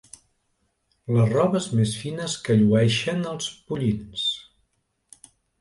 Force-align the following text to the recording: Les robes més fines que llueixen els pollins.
Les 1.17 1.29
robes 1.33 1.67
més 1.81 1.93
fines 2.05 2.37
que 2.47 2.57
llueixen 2.63 3.23
els 3.35 3.53
pollins. 3.69 4.29